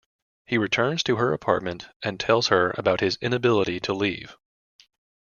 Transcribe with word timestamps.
He 0.47 0.57
returns 0.57 1.03
to 1.03 1.17
her 1.17 1.31
apartment 1.31 1.89
and 2.01 2.19
tells 2.19 2.47
her 2.47 2.73
about 2.75 3.01
his 3.01 3.19
inability 3.21 3.79
to 3.81 3.93
leave. 3.93 4.35